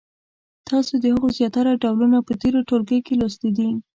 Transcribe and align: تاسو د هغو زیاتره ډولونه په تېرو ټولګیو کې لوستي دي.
تاسو 0.69 0.93
د 0.99 1.05
هغو 1.13 1.27
زیاتره 1.37 1.71
ډولونه 1.83 2.17
په 2.27 2.33
تېرو 2.41 2.59
ټولګیو 2.69 3.05
کې 3.05 3.13
لوستي 3.19 3.49
دي. 3.57 3.69